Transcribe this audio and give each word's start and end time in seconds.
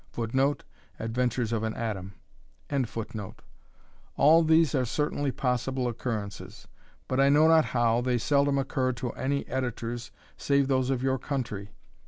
[Footnote: 0.13 0.63
Adventures 0.99 1.51
of 1.53 1.61
an 1.61 1.75
Atom.] 1.75 2.15
All 4.17 4.41
these 4.43 4.73
are 4.73 4.83
certainly 4.83 5.31
possible 5.31 5.87
occurrences; 5.87 6.67
but, 7.07 7.19
I 7.19 7.29
know 7.29 7.47
not 7.47 7.65
how, 7.65 8.01
they 8.01 8.17
seldom 8.17 8.57
occur 8.57 8.93
to 8.93 9.11
any 9.11 9.45
Editors 9.45 10.09
save 10.37 10.67
those 10.67 10.89
of 10.89 11.03
your 11.03 11.19
country. 11.19 11.69